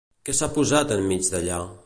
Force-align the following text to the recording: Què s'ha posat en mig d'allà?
Què 0.29 0.33
s'ha 0.37 0.47
posat 0.55 0.95
en 0.97 1.05
mig 1.13 1.31
d'allà? 1.37 1.63